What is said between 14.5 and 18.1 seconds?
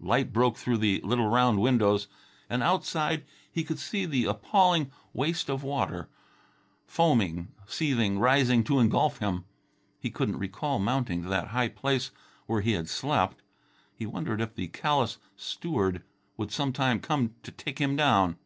the callous steward would sometime come to take him